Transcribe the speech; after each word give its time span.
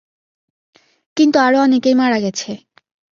কিন্তু 1.17 1.37
আরো 1.39 1.57
অনেকেই 1.61 1.95
মারা 1.95 2.17
গেছে। 2.19 2.49